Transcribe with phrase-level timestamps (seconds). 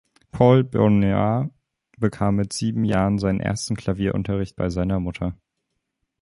[0.31, 1.51] Paul Benoit
[1.99, 5.37] bekam mit sieben Jahren seinen ersten Klavierunterricht bei seiner Mutter.